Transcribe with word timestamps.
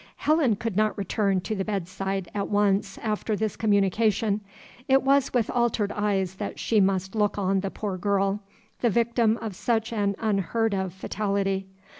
Helen 0.15 0.55
could 0.55 0.75
not 0.75 0.97
return 0.97 1.41
to 1.41 1.53
the 1.53 1.63
bedside 1.63 2.27
at 2.33 2.47
once 2.47 2.97
after 3.03 3.35
this 3.35 3.55
communication. 3.55 4.41
It 4.87 5.03
was 5.03 5.31
with 5.31 5.51
altered 5.51 5.91
eyes 5.91 6.37
that 6.37 6.57
she 6.57 6.81
must 6.81 7.13
look 7.13 7.37
on 7.37 7.59
the 7.59 7.69
poor 7.69 7.99
girl, 7.99 8.39
the 8.79 8.89
victim 8.89 9.37
of 9.43 9.55
such 9.55 9.93
an 9.93 10.15
unheard 10.17 10.73
of 10.73 10.91
fatality. 10.91 11.67